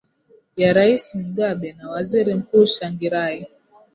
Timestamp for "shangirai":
2.65-3.47